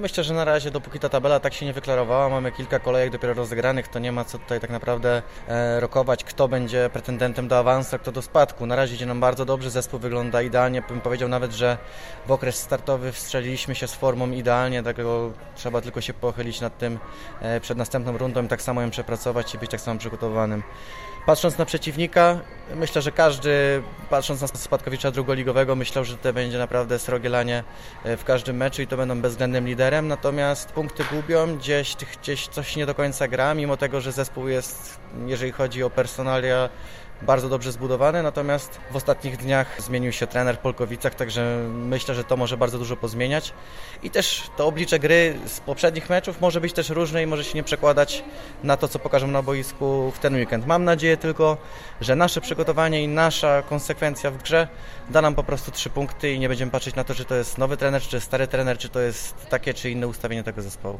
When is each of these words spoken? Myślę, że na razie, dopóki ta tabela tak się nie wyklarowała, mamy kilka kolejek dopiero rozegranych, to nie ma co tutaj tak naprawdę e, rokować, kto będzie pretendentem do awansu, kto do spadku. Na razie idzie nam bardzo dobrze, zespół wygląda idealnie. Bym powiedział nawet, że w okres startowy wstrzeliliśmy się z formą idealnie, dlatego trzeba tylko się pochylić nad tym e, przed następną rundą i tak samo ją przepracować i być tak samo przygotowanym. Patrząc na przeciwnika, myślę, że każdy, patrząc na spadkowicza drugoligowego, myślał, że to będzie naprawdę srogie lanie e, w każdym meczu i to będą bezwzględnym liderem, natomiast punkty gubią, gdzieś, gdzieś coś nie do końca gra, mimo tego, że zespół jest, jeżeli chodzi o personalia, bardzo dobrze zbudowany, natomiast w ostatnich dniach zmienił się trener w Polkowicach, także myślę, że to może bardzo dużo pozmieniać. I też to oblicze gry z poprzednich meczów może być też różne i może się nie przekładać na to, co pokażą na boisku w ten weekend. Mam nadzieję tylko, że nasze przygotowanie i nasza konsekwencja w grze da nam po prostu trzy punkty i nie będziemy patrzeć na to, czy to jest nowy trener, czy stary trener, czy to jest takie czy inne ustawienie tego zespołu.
Myślę, 0.00 0.24
że 0.24 0.34
na 0.34 0.44
razie, 0.44 0.70
dopóki 0.70 0.98
ta 0.98 1.08
tabela 1.08 1.40
tak 1.40 1.54
się 1.54 1.66
nie 1.66 1.72
wyklarowała, 1.72 2.28
mamy 2.28 2.52
kilka 2.52 2.78
kolejek 2.78 3.10
dopiero 3.12 3.34
rozegranych, 3.34 3.88
to 3.88 3.98
nie 3.98 4.12
ma 4.12 4.24
co 4.24 4.38
tutaj 4.38 4.60
tak 4.60 4.70
naprawdę 4.70 5.22
e, 5.48 5.80
rokować, 5.80 6.24
kto 6.24 6.48
będzie 6.48 6.90
pretendentem 6.92 7.48
do 7.48 7.58
awansu, 7.58 7.98
kto 7.98 8.12
do 8.12 8.22
spadku. 8.22 8.66
Na 8.66 8.76
razie 8.76 8.94
idzie 8.94 9.06
nam 9.06 9.20
bardzo 9.20 9.44
dobrze, 9.44 9.70
zespół 9.70 10.00
wygląda 10.00 10.42
idealnie. 10.42 10.82
Bym 10.82 11.00
powiedział 11.00 11.28
nawet, 11.28 11.52
że 11.52 11.78
w 12.26 12.32
okres 12.32 12.56
startowy 12.56 13.12
wstrzeliliśmy 13.12 13.74
się 13.74 13.88
z 13.88 13.94
formą 13.94 14.30
idealnie, 14.30 14.82
dlatego 14.82 15.32
trzeba 15.54 15.80
tylko 15.80 16.00
się 16.00 16.14
pochylić 16.14 16.60
nad 16.60 16.78
tym 16.78 16.98
e, 17.40 17.60
przed 17.60 17.78
następną 17.78 18.18
rundą 18.18 18.44
i 18.44 18.48
tak 18.48 18.62
samo 18.62 18.82
ją 18.82 18.90
przepracować 18.90 19.54
i 19.54 19.58
być 19.58 19.70
tak 19.70 19.80
samo 19.80 19.98
przygotowanym. 19.98 20.62
Patrząc 21.26 21.58
na 21.58 21.64
przeciwnika, 21.64 22.38
myślę, 22.74 23.02
że 23.02 23.12
każdy, 23.12 23.82
patrząc 24.10 24.40
na 24.40 24.48
spadkowicza 24.48 25.10
drugoligowego, 25.10 25.76
myślał, 25.76 26.04
że 26.04 26.16
to 26.16 26.32
będzie 26.32 26.58
naprawdę 26.58 26.98
srogie 26.98 27.28
lanie 27.28 27.64
e, 28.04 28.16
w 28.16 28.24
każdym 28.24 28.56
meczu 28.56 28.82
i 28.82 28.86
to 28.86 28.96
będą 28.96 29.20
bezwzględnym 29.20 29.66
liderem, 29.66 30.08
natomiast 30.08 30.72
punkty 30.72 31.04
gubią, 31.04 31.56
gdzieś, 31.56 31.96
gdzieś 32.20 32.48
coś 32.48 32.76
nie 32.76 32.86
do 32.86 32.94
końca 32.94 33.28
gra, 33.28 33.54
mimo 33.54 33.76
tego, 33.76 34.00
że 34.00 34.12
zespół 34.12 34.48
jest, 34.48 35.00
jeżeli 35.26 35.52
chodzi 35.52 35.82
o 35.82 35.90
personalia, 35.90 36.68
bardzo 37.22 37.48
dobrze 37.48 37.72
zbudowany, 37.72 38.22
natomiast 38.22 38.80
w 38.90 38.96
ostatnich 38.96 39.36
dniach 39.36 39.82
zmienił 39.82 40.12
się 40.12 40.26
trener 40.26 40.56
w 40.56 40.58
Polkowicach, 40.58 41.14
także 41.14 41.68
myślę, 41.72 42.14
że 42.14 42.24
to 42.24 42.36
może 42.36 42.56
bardzo 42.56 42.78
dużo 42.78 42.96
pozmieniać. 42.96 43.52
I 44.02 44.10
też 44.10 44.50
to 44.56 44.66
oblicze 44.66 44.98
gry 44.98 45.38
z 45.46 45.60
poprzednich 45.60 46.10
meczów 46.10 46.40
może 46.40 46.60
być 46.60 46.72
też 46.72 46.90
różne 46.90 47.22
i 47.22 47.26
może 47.26 47.44
się 47.44 47.54
nie 47.54 47.62
przekładać 47.62 48.24
na 48.64 48.76
to, 48.76 48.88
co 48.88 48.98
pokażą 48.98 49.26
na 49.26 49.42
boisku 49.42 50.12
w 50.14 50.18
ten 50.18 50.34
weekend. 50.34 50.66
Mam 50.66 50.84
nadzieję 50.84 51.16
tylko, 51.16 51.56
że 52.00 52.16
nasze 52.16 52.40
przygotowanie 52.40 53.02
i 53.02 53.08
nasza 53.08 53.62
konsekwencja 53.62 54.30
w 54.30 54.42
grze 54.42 54.68
da 55.10 55.22
nam 55.22 55.34
po 55.34 55.42
prostu 55.42 55.70
trzy 55.70 55.90
punkty 55.90 56.32
i 56.32 56.38
nie 56.38 56.48
będziemy 56.48 56.70
patrzeć 56.70 56.94
na 56.94 57.04
to, 57.04 57.14
czy 57.14 57.24
to 57.24 57.34
jest 57.34 57.58
nowy 57.58 57.76
trener, 57.76 58.02
czy 58.02 58.20
stary 58.20 58.46
trener, 58.46 58.78
czy 58.78 58.88
to 58.88 59.00
jest 59.00 59.46
takie 59.48 59.74
czy 59.74 59.90
inne 59.90 60.08
ustawienie 60.08 60.42
tego 60.42 60.62
zespołu. 60.62 60.98